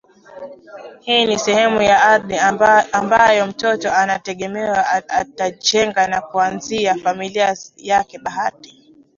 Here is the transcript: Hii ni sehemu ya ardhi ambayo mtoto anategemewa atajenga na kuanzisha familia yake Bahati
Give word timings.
Hii 0.99 1.25
ni 1.25 1.39
sehemu 1.39 1.81
ya 1.81 2.03
ardhi 2.03 2.37
ambayo 2.93 3.47
mtoto 3.47 3.93
anategemewa 3.93 4.87
atajenga 5.07 6.07
na 6.07 6.21
kuanzisha 6.21 6.95
familia 6.95 7.57
yake 7.77 8.17
Bahati 8.19 8.89